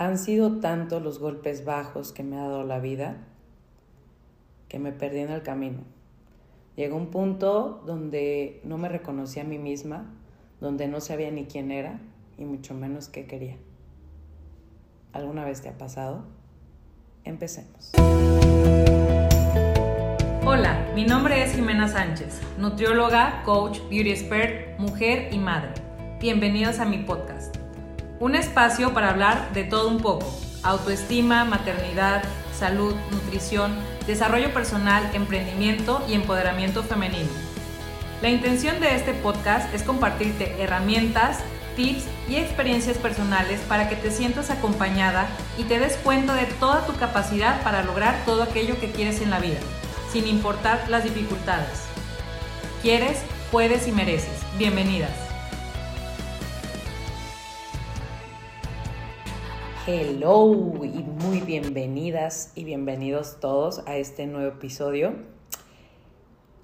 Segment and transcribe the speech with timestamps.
[0.00, 3.18] Han sido tantos los golpes bajos que me ha dado la vida
[4.66, 5.80] que me perdí en el camino.
[6.74, 10.10] Llegó un punto donde no me reconocía a mí misma,
[10.58, 12.00] donde no sabía ni quién era
[12.38, 13.58] y mucho menos qué quería.
[15.12, 16.24] ¿Alguna vez te ha pasado?
[17.24, 17.92] Empecemos.
[20.46, 25.74] Hola, mi nombre es Jimena Sánchez, nutrióloga, coach, beauty expert, mujer y madre.
[26.20, 27.59] Bienvenidos a mi podcast.
[28.20, 30.30] Un espacio para hablar de todo un poco.
[30.62, 32.22] Autoestima, maternidad,
[32.54, 33.74] salud, nutrición,
[34.06, 37.30] desarrollo personal, emprendimiento y empoderamiento femenino.
[38.20, 41.38] La intención de este podcast es compartirte herramientas,
[41.76, 45.26] tips y experiencias personales para que te sientas acompañada
[45.56, 49.30] y te des cuenta de toda tu capacidad para lograr todo aquello que quieres en
[49.30, 49.60] la vida,
[50.12, 51.86] sin importar las dificultades.
[52.82, 54.42] Quieres, puedes y mereces.
[54.58, 55.29] Bienvenidas.
[59.86, 65.14] Hello y muy bienvenidas y bienvenidos todos a este nuevo episodio.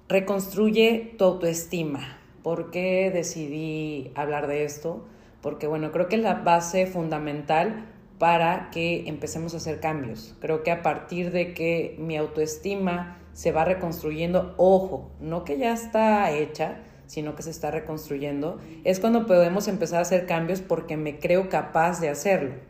[0.07, 2.19] Reconstruye tu autoestima.
[2.43, 5.03] ¿Por qué decidí hablar de esto?
[5.41, 7.87] Porque bueno, creo que es la base fundamental
[8.19, 10.35] para que empecemos a hacer cambios.
[10.39, 15.73] Creo que a partir de que mi autoestima se va reconstruyendo, ojo, no que ya
[15.73, 20.97] está hecha, sino que se está reconstruyendo, es cuando podemos empezar a hacer cambios porque
[20.97, 22.66] me creo capaz de hacerlo.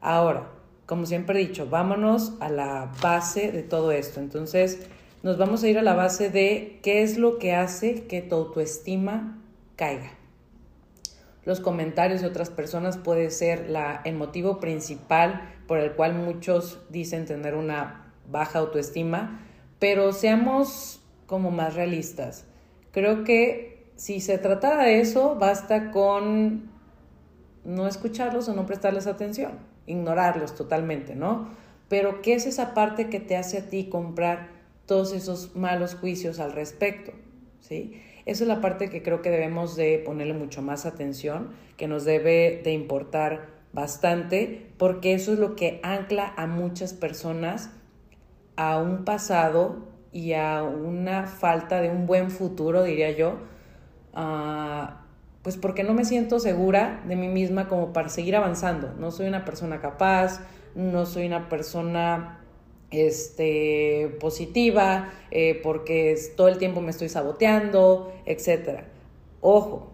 [0.00, 0.48] Ahora,
[0.86, 4.20] como siempre he dicho, vámonos a la base de todo esto.
[4.20, 4.86] Entonces,
[5.22, 8.36] nos vamos a ir a la base de qué es lo que hace que tu
[8.36, 9.38] autoestima
[9.76, 10.12] caiga.
[11.44, 13.70] Los comentarios de otras personas puede ser
[14.04, 19.40] el motivo principal por el cual muchos dicen tener una baja autoestima,
[19.78, 22.46] pero seamos como más realistas.
[22.92, 26.70] Creo que si se tratara de eso, basta con
[27.64, 31.48] no escucharlos o no prestarles atención ignorarlos totalmente, ¿no?
[31.88, 34.50] Pero ¿qué es esa parte que te hace a ti comprar
[34.86, 37.12] todos esos malos juicios al respecto?
[37.60, 38.00] ¿Sí?
[38.26, 42.04] Esa es la parte que creo que debemos de ponerle mucho más atención, que nos
[42.04, 47.70] debe de importar bastante, porque eso es lo que ancla a muchas personas
[48.56, 53.38] a un pasado y a una falta de un buen futuro, diría yo,
[54.14, 55.07] uh,
[55.48, 58.92] pues porque no me siento segura de mí misma como para seguir avanzando.
[58.98, 60.42] No soy una persona capaz,
[60.74, 62.40] no soy una persona
[62.90, 68.80] este, positiva, eh, porque todo el tiempo me estoy saboteando, etc.
[69.40, 69.90] Ojo,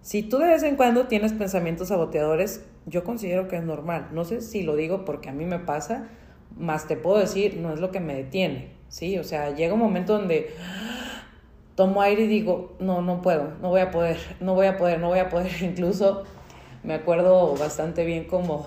[0.00, 4.08] si tú de vez en cuando tienes pensamientos saboteadores, yo considero que es normal.
[4.12, 6.08] No sé si lo digo porque a mí me pasa,
[6.56, 9.18] más te puedo decir, no es lo que me detiene, ¿sí?
[9.18, 10.48] O sea, llega un momento donde
[11.78, 14.98] tomo aire y digo, no, no puedo, no voy a poder, no voy a poder,
[14.98, 15.52] no voy a poder.
[15.62, 16.24] Incluso
[16.82, 18.66] me acuerdo bastante bien como,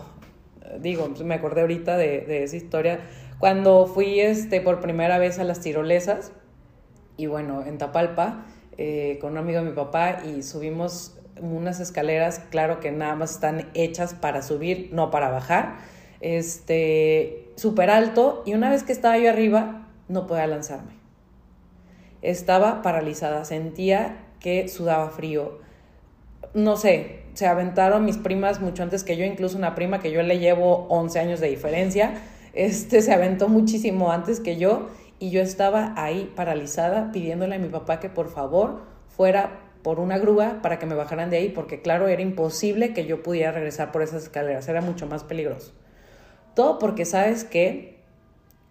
[0.80, 3.02] digo, me acordé ahorita de, esa historia,
[3.38, 6.32] cuando fui este, por primera vez a las tirolesas,
[7.18, 8.46] y bueno, en Tapalpa,
[8.78, 13.32] eh, con un amigo de mi papá, y subimos unas escaleras, claro que nada más
[13.32, 15.80] están hechas para subir, no para bajar,
[16.22, 21.01] este, súper alto, y una vez que estaba yo arriba, no podía lanzarme
[22.22, 25.60] estaba paralizada, sentía que sudaba frío.
[26.54, 30.22] No sé, se aventaron mis primas mucho antes que yo, incluso una prima que yo
[30.22, 32.14] le llevo 11 años de diferencia,
[32.54, 34.88] este se aventó muchísimo antes que yo
[35.20, 40.18] y yo estaba ahí paralizada pidiéndole a mi papá que por favor fuera por una
[40.18, 43.92] grúa para que me bajaran de ahí, porque claro, era imposible que yo pudiera regresar
[43.92, 45.74] por esas escaleras, era mucho más peligroso.
[46.56, 48.01] Todo porque sabes que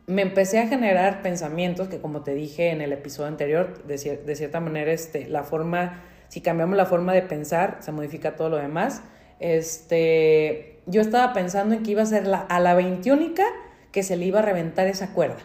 [0.06, 4.60] me empecé a generar pensamientos que como te dije en el episodio anterior, de, cierta
[4.60, 9.02] manera, este, la forma, si cambiamos la forma de pensar, se modifica todo lo demás.
[9.38, 13.44] Este, yo estaba pensando en que iba a ser la, a la veintiúnica
[13.92, 15.38] que se le iba a reventar esa cuerda.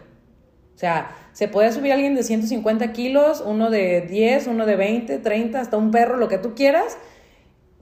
[0.76, 5.20] O sea, se podía subir alguien de 150 kilos, uno de 10, uno de 20,
[5.20, 6.98] 30, hasta un perro, lo que tú quieras,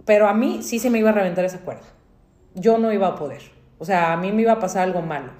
[0.06, 1.88] pero a mí sí se me iba a reventar esa cuerda.
[2.54, 3.42] Yo no iba a poder.
[3.80, 5.32] O sea, a mí me iba a pasar algo malo.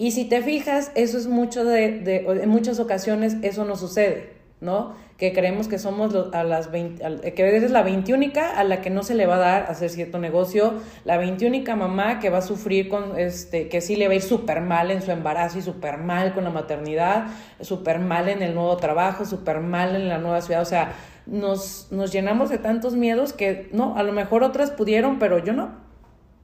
[0.00, 4.32] Y si te fijas, eso es mucho de, en muchas ocasiones eso no sucede,
[4.62, 4.94] ¿no?
[5.18, 9.02] Que creemos que somos a las 20, que eres la veintiúnica a la que no
[9.02, 10.72] se le va a dar hacer cierto negocio,
[11.04, 14.22] la veintiúnica mamá que va a sufrir con, este, que sí le va a ir
[14.22, 17.26] súper mal en su embarazo y súper mal con la maternidad,
[17.60, 20.94] súper mal en el nuevo trabajo, súper mal en la nueva ciudad, o sea,
[21.26, 25.52] nos, nos llenamos de tantos miedos que, no, a lo mejor otras pudieron, pero yo
[25.52, 25.89] no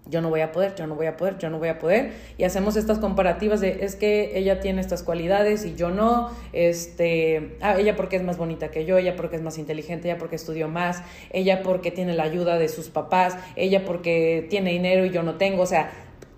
[0.08, 2.12] yo no voy a poder, yo no voy a poder, yo no voy a poder.
[2.38, 7.56] Y hacemos estas comparativas de, es que ella tiene estas cualidades y yo no, este,
[7.60, 10.36] ah, ella porque es más bonita que yo, ella porque es más inteligente, ella porque
[10.36, 15.10] estudió más, ella porque tiene la ayuda de sus papás, ella porque tiene dinero y
[15.10, 15.90] yo no tengo, o sea,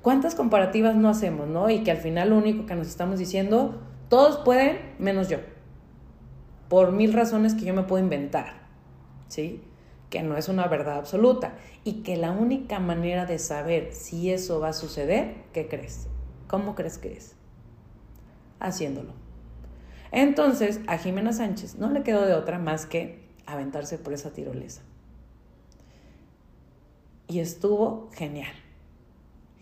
[0.03, 1.69] ¿Cuántas comparativas no hacemos, no?
[1.71, 5.39] Y que al final lo único que nos estamos diciendo, todos pueden menos yo.
[6.69, 8.55] Por mil razones que yo me puedo inventar,
[9.29, 9.61] ¿sí?
[10.11, 11.55] Que no es una verdad absoluta.
[11.85, 16.09] Y que la única manera de saber si eso va a suceder, ¿qué crees?
[16.47, 17.35] ¿Cómo crees que es?
[18.61, 19.13] Haciéndolo.
[20.11, 24.83] Entonces, a Jimena Sánchez no le quedó de otra más que aventarse por esa tirolesa.
[27.27, 28.55] Y estuvo genial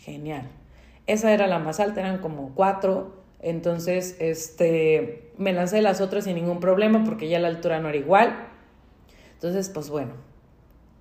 [0.07, 0.49] genial.
[1.07, 3.17] Esa era la más alta, eran como cuatro.
[3.41, 7.99] Entonces, este, me lancé las otras sin ningún problema porque ya la altura no era
[7.99, 8.49] igual.
[9.35, 10.13] Entonces, pues bueno,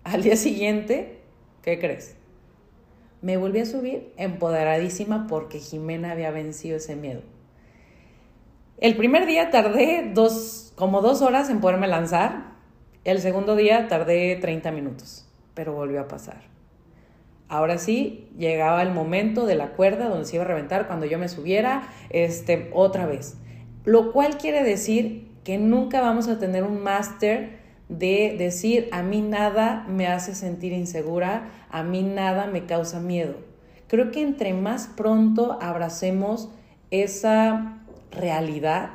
[0.05, 1.19] al día siguiente,
[1.63, 2.15] ¿qué crees?
[3.21, 7.21] Me volví a subir empoderadísima porque Jimena había vencido ese miedo.
[8.77, 12.53] El primer día tardé dos, como dos horas en poderme lanzar.
[13.03, 16.43] El segundo día tardé 30 minutos, pero volvió a pasar.
[17.47, 21.17] Ahora sí, llegaba el momento de la cuerda donde se iba a reventar cuando yo
[21.17, 23.37] me subiera este, otra vez.
[23.85, 29.21] Lo cual quiere decir que nunca vamos a tener un máster de decir a mí
[29.21, 33.35] nada me hace sentir insegura, a mí nada me causa miedo.
[33.87, 36.49] Creo que entre más pronto abracemos
[36.91, 38.91] esa realidad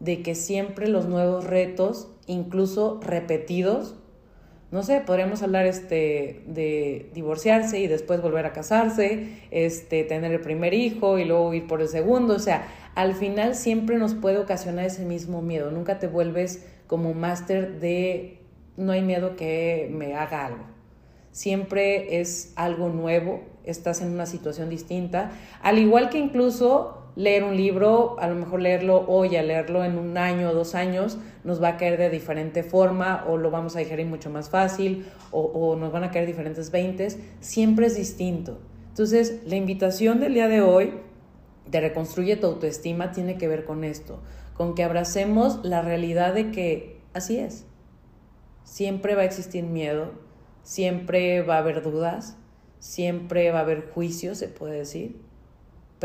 [0.00, 3.96] de que siempre los nuevos retos, incluso repetidos,
[4.74, 10.40] no sé, podríamos hablar este, de divorciarse y después volver a casarse, este, tener el
[10.40, 12.34] primer hijo y luego ir por el segundo.
[12.34, 12.66] O sea,
[12.96, 15.70] al final siempre nos puede ocasionar ese mismo miedo.
[15.70, 18.40] Nunca te vuelves como máster de
[18.76, 20.64] no hay miedo que me haga algo.
[21.32, 25.32] Siempre es algo nuevo, estás en una situación distinta.
[25.62, 29.98] Al igual que incluso leer un libro, a lo mejor leerlo hoy, a leerlo en
[29.98, 33.76] un año o dos años, nos va a caer de diferente forma o lo vamos
[33.76, 38.58] a digerir mucho más fácil o, nos van a caer diferentes veintes, siempre es distinto.
[38.88, 40.94] Entonces, la invitación del día de hoy
[41.68, 44.20] de Reconstruye tu autoestima tiene que ver con esto,
[44.54, 47.66] con que abracemos la realidad de que así es.
[48.62, 50.12] Siempre va a existir miedo,
[50.62, 52.36] siempre va a haber dudas,
[52.78, 55.24] siempre va a haber juicio, se puede decir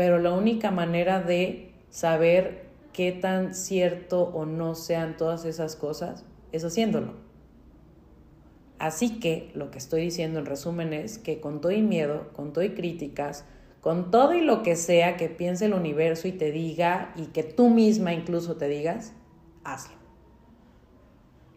[0.00, 6.24] pero la única manera de saber qué tan cierto o no sean todas esas cosas
[6.52, 7.12] es haciéndolo.
[8.78, 12.54] Así que lo que estoy diciendo en resumen es que con todo y miedo, con
[12.54, 13.44] todo y críticas,
[13.80, 17.42] con todo y lo que sea que piense el universo y te diga y que
[17.42, 19.14] tú misma incluso te digas,
[19.64, 19.96] hazlo.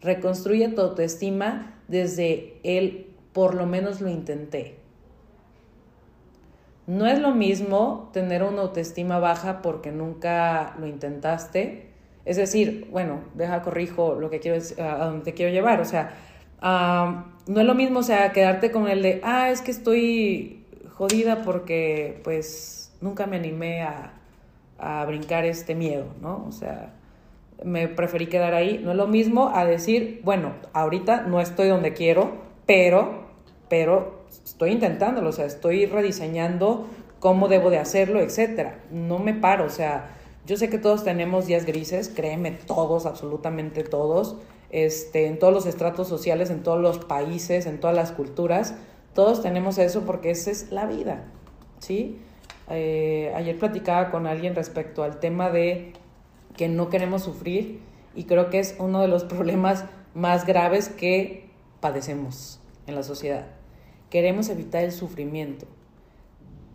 [0.00, 4.78] Reconstruye tu autoestima desde el por lo menos lo intenté.
[6.86, 11.90] No es lo mismo tener una autoestima baja porque nunca lo intentaste.
[12.26, 15.80] Es decir, bueno, deja corrijo lo que quiero a donde te quiero llevar.
[15.80, 16.14] O sea,
[16.62, 20.63] no es lo mismo, o sea, quedarte con el de, ah, es que estoy
[20.94, 24.14] jodida porque pues nunca me animé a,
[24.78, 26.44] a brincar este miedo, ¿no?
[26.48, 26.94] O sea,
[27.62, 28.80] me preferí quedar ahí.
[28.82, 32.32] No es lo mismo a decir, bueno, ahorita no estoy donde quiero,
[32.66, 33.24] pero,
[33.68, 36.86] pero estoy intentándolo, o sea, estoy rediseñando
[37.20, 38.80] cómo debo de hacerlo, etcétera.
[38.90, 40.10] No me paro, o sea,
[40.46, 44.36] yo sé que todos tenemos días grises, créeme, todos, absolutamente todos,
[44.70, 48.74] este, en todos los estratos sociales, en todos los países, en todas las culturas,
[49.14, 51.24] todos tenemos eso porque esa es la vida,
[51.78, 52.18] ¿sí?
[52.68, 55.92] Eh, ayer platicaba con alguien respecto al tema de
[56.56, 57.80] que no queremos sufrir
[58.14, 59.84] y creo que es uno de los problemas
[60.14, 61.48] más graves que
[61.80, 63.46] padecemos en la sociedad
[64.14, 65.66] queremos evitar el sufrimiento.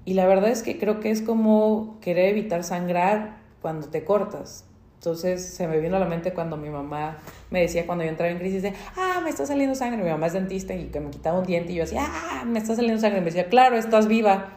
[0.03, 4.65] Y la verdad es que creo que es como querer evitar sangrar cuando te cortas.
[4.99, 7.19] Entonces se me vino a la mente cuando mi mamá
[7.51, 10.03] me decía cuando yo entraba en crisis de, ah, me está saliendo sangre.
[10.03, 12.59] Mi mamá es dentista y que me quitaba un diente y yo decía, ah, me
[12.59, 13.19] está saliendo sangre.
[13.19, 14.49] Y me decía, claro, estás viva.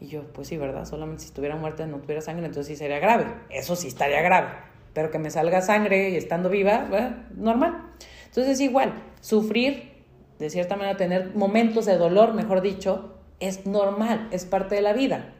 [0.00, 0.86] Y yo, pues sí, ¿verdad?
[0.86, 3.26] Solamente si estuviera muerta no tuviera sangre, entonces sí sería grave.
[3.50, 4.48] Eso sí estaría grave.
[4.94, 6.88] Pero que me salga sangre y estando viva,
[7.36, 7.90] normal.
[8.24, 9.90] Entonces es igual, sufrir
[10.38, 14.94] de cierta manera tener momentos de dolor, mejor dicho, es normal, es parte de la
[14.94, 15.34] vida,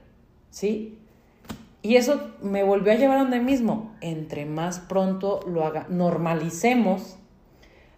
[0.50, 0.99] ¿sí?
[1.82, 3.96] Y eso me volvió a llevar a donde mismo.
[4.00, 7.16] Entre más pronto lo haga, normalicemos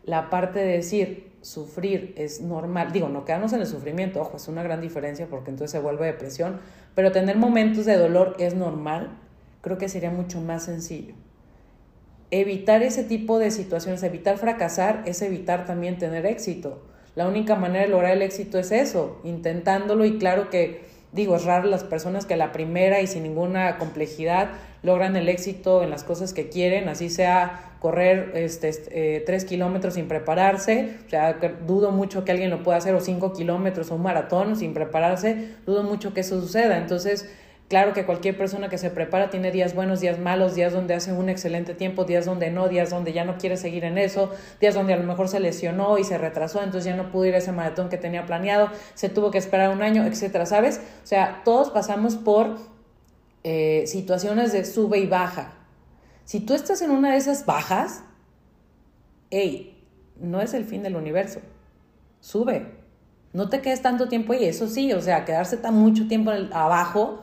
[0.04, 2.92] la parte de decir, sufrir es normal.
[2.92, 6.06] Digo, no quedarnos en el sufrimiento, ojo, es una gran diferencia porque entonces se vuelve
[6.06, 6.60] depresión,
[6.94, 9.18] pero tener momentos de dolor es normal,
[9.60, 11.14] creo que sería mucho más sencillo
[12.32, 16.82] evitar ese tipo de situaciones, evitar fracasar, es evitar también tener éxito.
[17.14, 21.44] La única manera de lograr el éxito es eso, intentándolo y claro que digo, es
[21.44, 24.48] raro las personas que a la primera y sin ninguna complejidad
[24.82, 29.94] logran el éxito en las cosas que quieren, así sea correr este, eh, tres kilómetros
[29.94, 31.34] sin prepararse, o sea,
[31.66, 35.48] dudo mucho que alguien lo pueda hacer, o cinco kilómetros o un maratón sin prepararse,
[35.66, 36.78] dudo mucho que eso suceda.
[36.78, 37.28] Entonces,
[37.72, 41.10] Claro que cualquier persona que se prepara tiene días buenos, días malos, días donde hace
[41.14, 44.74] un excelente tiempo, días donde no, días donde ya no quiere seguir en eso, días
[44.74, 47.38] donde a lo mejor se lesionó y se retrasó, entonces ya no pudo ir a
[47.38, 50.82] ese maratón que tenía planeado, se tuvo que esperar un año, etcétera, ¿sabes?
[51.02, 52.58] O sea, todos pasamos por
[53.42, 55.54] eh, situaciones de sube y baja.
[56.26, 58.04] Si tú estás en una de esas bajas,
[59.30, 59.82] hey,
[60.20, 61.40] no es el fin del universo.
[62.20, 62.66] Sube.
[63.32, 67.21] No te quedes tanto tiempo ahí, eso sí, o sea, quedarse tan mucho tiempo abajo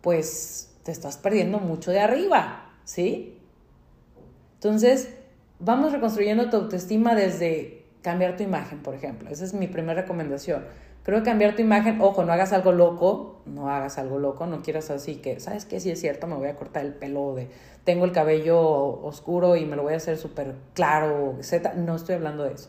[0.00, 3.38] pues te estás perdiendo mucho de arriba, ¿sí?
[4.54, 5.14] Entonces,
[5.58, 9.30] vamos reconstruyendo tu autoestima desde cambiar tu imagen, por ejemplo.
[9.30, 10.64] Esa es mi primera recomendación.
[11.02, 14.62] Creo que cambiar tu imagen, ojo, no hagas algo loco, no hagas algo loco, no
[14.62, 15.80] quieras así que, ¿sabes qué?
[15.80, 17.48] Si es cierto, me voy a cortar el pelo de,
[17.84, 21.74] tengo el cabello oscuro y me lo voy a hacer súper claro, etc.
[21.74, 22.68] No estoy hablando de eso.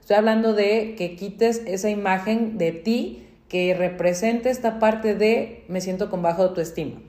[0.00, 5.82] Estoy hablando de que quites esa imagen de ti que represente esta parte de me
[5.82, 7.02] siento con baja autoestima.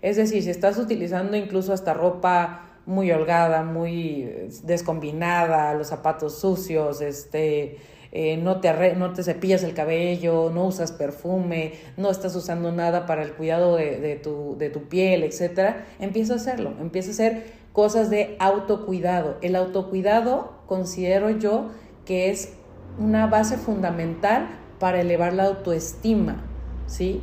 [0.00, 6.38] Es decir, si estás utilizando incluso hasta ropa muy holgada, muy eh, descombinada, los zapatos
[6.38, 7.78] sucios, este,
[8.12, 13.04] eh, no, te no te cepillas el cabello, no usas perfume, no estás usando nada
[13.04, 17.42] para el cuidado de, tu, de tu piel, etc., empieza a hacerlo, empieza a hacer
[17.72, 19.36] cosas de autocuidado.
[19.42, 21.72] El autocuidado considero yo
[22.04, 22.52] que es
[23.00, 26.42] una base fundamental para elevar la autoestima,
[26.88, 27.20] ¿sí?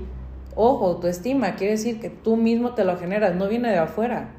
[0.55, 4.29] Ojo, autoestima quiere decir que tú mismo te lo generas, no viene de afuera.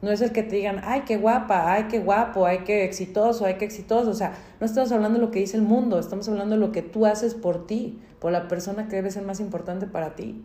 [0.00, 3.44] No es el que te digan, ay, qué guapa, ay, qué guapo, ay, qué exitoso,
[3.44, 4.08] ay, qué exitoso.
[4.08, 6.72] O sea, no estamos hablando de lo que dice el mundo, estamos hablando de lo
[6.72, 10.42] que tú haces por ti, por la persona que debe ser más importante para ti.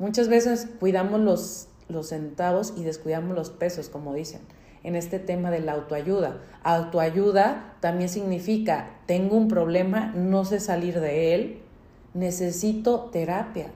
[0.00, 4.40] Muchas veces cuidamos los, los centavos y descuidamos los pesos, como dicen
[4.82, 6.38] en este tema de la autoayuda.
[6.62, 11.58] Autoayuda también significa, tengo un problema, no sé salir de él,
[12.14, 13.72] necesito terapia.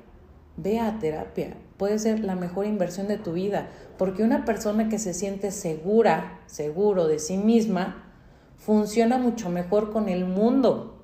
[0.57, 1.57] Ve a terapia.
[1.77, 3.69] Puede ser la mejor inversión de tu vida,
[3.99, 8.13] porque una persona que se siente segura, seguro de sí misma,
[8.57, 11.03] funciona mucho mejor con el mundo.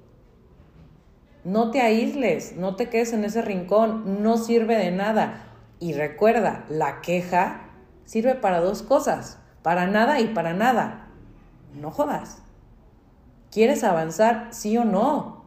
[1.43, 5.47] No te aísles, no te quedes en ese rincón, no sirve de nada.
[5.81, 7.71] Y recuerda, la queja
[8.05, 11.09] sirve para dos cosas para nada y para nada.
[11.81, 12.43] No jodas.
[13.51, 14.49] ¿Quieres avanzar?
[14.51, 15.41] Sí o no.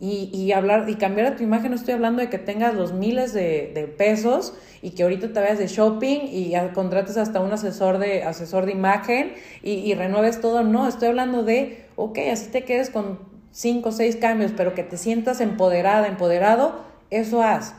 [0.00, 3.32] Y, hablar y cambiar a tu imagen, no estoy hablando de que tengas los miles
[3.32, 8.22] de, pesos y que ahorita te vayas de shopping y contrates hasta un asesor de,
[8.22, 10.62] asesor de imagen y, y renueves todo.
[10.62, 13.18] No, estoy hablando de, ok, así te quedes con
[13.50, 17.74] cinco o seis cambios, pero que te sientas empoderada, empoderado, eso haz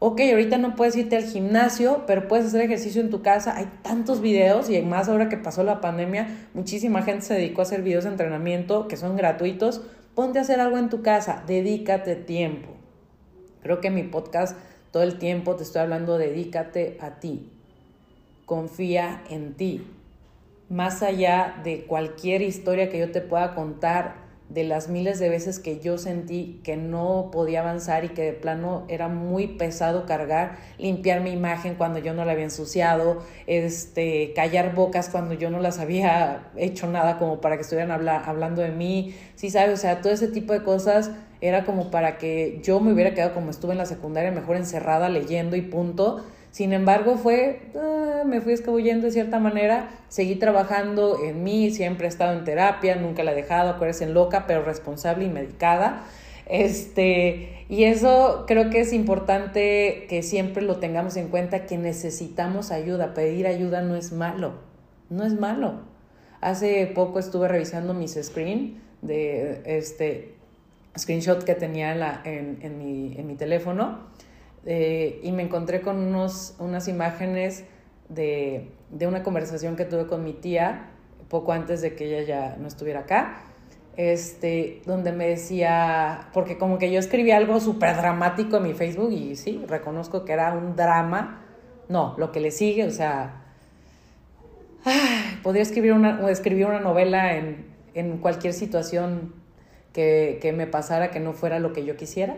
[0.00, 3.56] ok, ahorita no puedes irte al gimnasio, pero puedes hacer ejercicio en tu casa.
[3.56, 7.64] Hay tantos videos y más ahora que pasó la pandemia, muchísima gente se dedicó a
[7.64, 9.82] hacer videos de entrenamiento que son gratuitos.
[10.14, 12.68] Ponte a hacer algo en tu casa, dedícate tiempo.
[13.62, 14.56] Creo que en mi podcast
[14.90, 17.52] todo el tiempo te estoy hablando, dedícate a ti.
[18.46, 19.86] Confía en ti.
[20.68, 25.58] Más allá de cualquier historia que yo te pueda contar, de las miles de veces
[25.58, 30.56] que yo sentí que no podía avanzar y que de plano era muy pesado cargar,
[30.78, 35.60] limpiar mi imagen cuando yo no la había ensuciado, este, callar bocas cuando yo no
[35.60, 40.00] las había hecho nada como para que estuvieran hablando de mí, sí sabes, o sea,
[40.00, 43.72] todo ese tipo de cosas era como para que yo me hubiera quedado como estuve
[43.72, 49.06] en la secundaria, mejor encerrada leyendo y punto sin embargo, fue, ah, me fui escabullendo
[49.06, 53.34] de cierta manera, seguí trabajando en mí, siempre he estado en terapia, nunca la he
[53.34, 56.04] dejado, acuérdense, en loca, pero responsable y medicada.
[56.46, 62.70] Este, y eso creo que es importante que siempre lo tengamos en cuenta, que necesitamos
[62.70, 64.54] ayuda, pedir ayuda no es malo,
[65.10, 65.82] no es malo.
[66.40, 70.34] Hace poco estuve revisando mis screen de este
[70.96, 74.08] screenshot que tenía en, la, en, en, mi, en mi teléfono
[74.64, 77.64] eh, y me encontré con unos, unas imágenes
[78.08, 80.90] de, de, una conversación que tuve con mi tía
[81.28, 83.42] poco antes de que ella ya no estuviera acá,
[83.96, 89.12] este, donde me decía, porque como que yo escribí algo súper dramático en mi Facebook
[89.12, 91.44] y sí, reconozco que era un drama,
[91.88, 93.44] no, lo que le sigue, o sea,
[95.42, 99.34] podría escribir una, escribir una novela en, en cualquier situación
[99.92, 102.36] que, que me pasara que no fuera lo que yo quisiera,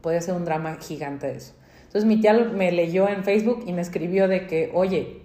[0.00, 1.54] podría ser un drama gigante de eso.
[1.90, 5.22] Entonces mi tía me leyó en Facebook y me escribió de que, oye,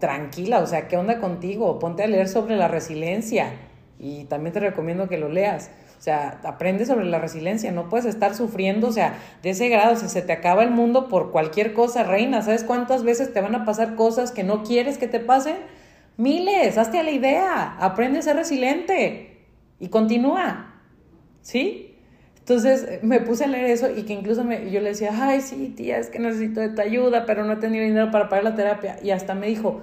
[0.00, 1.78] tranquila, o sea, ¿qué onda contigo?
[1.78, 3.52] Ponte a leer sobre la resiliencia
[4.00, 5.70] y también te recomiendo que lo leas.
[5.96, 9.94] O sea, aprende sobre la resiliencia, no puedes estar sufriendo, o sea, de ese grado,
[9.94, 13.54] si se te acaba el mundo por cualquier cosa, reina, ¿sabes cuántas veces te van
[13.54, 15.56] a pasar cosas que no quieres que te pasen?
[16.16, 19.46] Miles, hazte a la idea, aprende a ser resiliente
[19.78, 20.82] y continúa,
[21.42, 21.87] ¿sí?
[22.48, 25.70] Entonces me puse a leer eso y que incluso me, yo le decía, ay, sí,
[25.76, 28.54] tía, es que necesito de tu ayuda, pero no he tenido dinero para pagar la
[28.54, 28.96] terapia.
[29.02, 29.82] Y hasta me dijo,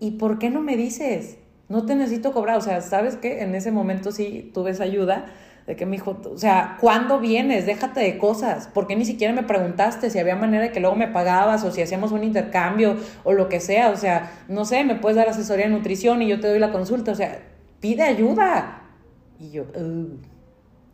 [0.00, 1.36] ¿y por qué no me dices?
[1.68, 2.56] No te necesito cobrar.
[2.56, 3.42] O sea, ¿sabes qué?
[3.42, 5.26] En ese momento sí tuve esa ayuda
[5.66, 7.66] de que me dijo, o sea, ¿cuándo vienes?
[7.66, 8.66] Déjate de cosas.
[8.68, 11.70] ¿Por qué ni siquiera me preguntaste si había manera de que luego me pagabas o
[11.70, 13.90] si hacíamos un intercambio o lo que sea?
[13.90, 16.72] O sea, no sé, me puedes dar asesoría de nutrición y yo te doy la
[16.72, 17.12] consulta.
[17.12, 17.42] O sea,
[17.80, 18.84] pide ayuda.
[19.38, 19.66] Y yo,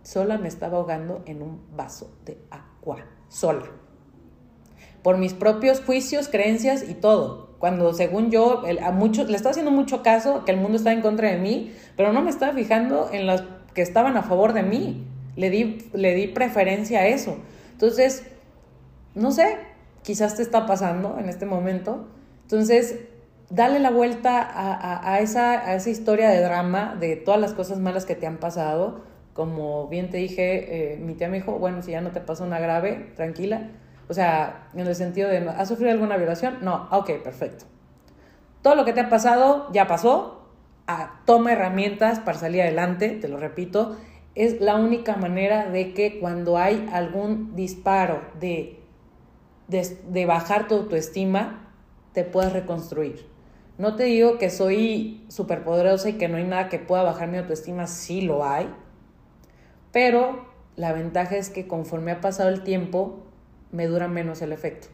[0.03, 3.67] sola me estaba ahogando en un vaso de agua, sola.
[5.03, 7.51] Por mis propios juicios, creencias y todo.
[7.59, 11.03] Cuando según yo, a muchos, le estaba haciendo mucho caso que el mundo estaba en
[11.03, 13.45] contra de mí, pero no me estaba fijando en las
[13.75, 15.07] que estaban a favor de mí.
[15.37, 17.37] Le di, le di preferencia a eso.
[17.73, 18.25] Entonces,
[19.15, 19.59] no sé,
[20.03, 22.09] quizás te está pasando en este momento.
[22.43, 22.99] Entonces,
[23.49, 27.79] dale la vuelta a, a, esa, a esa historia de drama, de todas las cosas
[27.79, 31.83] malas que te han pasado como bien te dije, eh, mi tía me dijo, bueno,
[31.83, 33.71] si ya no te pasó una grave, tranquila.
[34.09, 36.59] O sea, en el sentido de, ¿has sufrido alguna violación?
[36.61, 37.65] No, ok, perfecto.
[38.61, 40.51] Todo lo que te ha pasado ya pasó.
[40.87, 43.97] Ah, toma herramientas para salir adelante, te lo repito.
[44.35, 48.81] Es la única manera de que cuando hay algún disparo de,
[49.69, 51.73] de, de bajar tu autoestima,
[52.13, 53.27] te puedas reconstruir.
[53.79, 57.39] No te digo que soy superpoderosa y que no hay nada que pueda bajar mi
[57.39, 58.69] autoestima, sí lo hay
[59.93, 60.47] pero
[60.77, 63.23] la ventaja es que conforme ha pasado el tiempo,
[63.71, 64.89] me dura menos el efecto.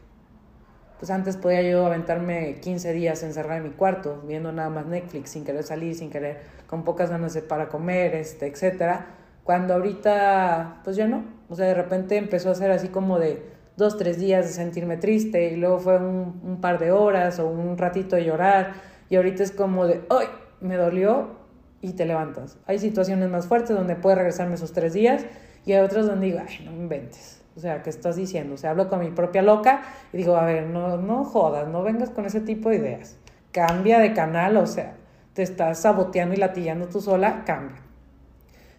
[0.99, 5.31] Pues antes podía yo aventarme 15 días encerrada en mi cuarto, viendo nada más Netflix,
[5.31, 9.03] sin querer salir, sin querer, con pocas ganas de para comer, este, etc.
[9.45, 11.25] Cuando ahorita, pues ya no.
[11.49, 13.43] O sea, de repente empezó a ser así como de
[13.77, 17.49] dos, tres días de sentirme triste y luego fue un, un par de horas o
[17.49, 18.73] un ratito de llorar
[19.09, 20.27] y ahorita es como de, ¡ay!
[20.61, 21.38] Me dolió,
[21.81, 22.59] y te levantas.
[22.67, 25.25] Hay situaciones más fuertes donde puedes regresarme esos tres días
[25.65, 27.41] y hay otras donde digo, ay, no me inventes.
[27.57, 28.55] O sea, ¿qué estás diciendo?
[28.55, 29.83] O sea, hablo con mi propia loca
[30.13, 33.17] y digo, a ver, no, no jodas, no vengas con ese tipo de ideas.
[33.53, 34.97] Cambia de canal, o sea,
[35.33, 37.83] te estás saboteando y latillando tú sola, cambia.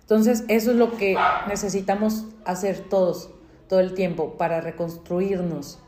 [0.02, 3.32] Entonces, eso es lo que necesitamos hacer todos,
[3.68, 5.80] todo el tiempo, para reconstruirnos.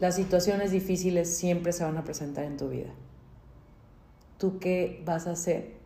[0.00, 2.90] Las situaciones difíciles siempre se van a presentar en tu vida.
[4.38, 5.81] ¿Tú qué vas a hacer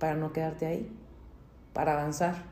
[0.00, 0.90] para no quedarte ahí,
[1.72, 2.42] para avanzar.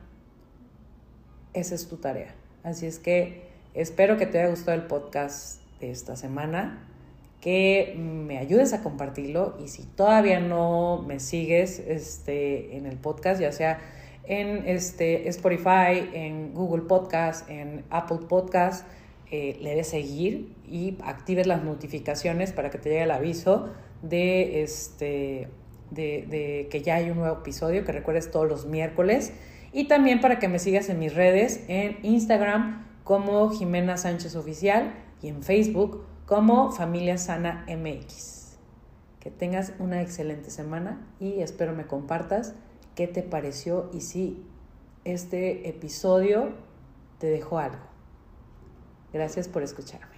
[1.54, 2.34] Esa es tu tarea.
[2.62, 6.86] Así es que espero que te haya gustado el podcast de esta semana,
[7.40, 13.40] que me ayudes a compartirlo y si todavía no me sigues este, en el podcast,
[13.40, 13.80] ya sea
[14.24, 18.86] en este, Spotify, en Google Podcast, en Apple Podcast,
[19.30, 23.70] eh, le des seguir y actives las notificaciones para que te llegue el aviso
[24.02, 25.48] de este
[25.90, 29.32] de, que ya hay un nuevo episodio, que recuerdes todos los miércoles.
[29.72, 34.94] Y también para que me sigas en mis redes, en Instagram como Jimena Sánchez Oficial
[35.22, 38.56] y en Facebook como Familia Sana MX.
[39.20, 42.54] Que tengas una excelente semana y espero me compartas
[42.94, 44.44] qué te pareció y si
[45.04, 46.52] este episodio
[47.18, 47.88] te dejó algo.
[49.12, 50.17] Gracias por escucharme.